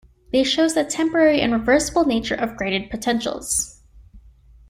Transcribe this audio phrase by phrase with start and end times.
[0.31, 3.79] This shows the temporary and reversible nature of graded potentials.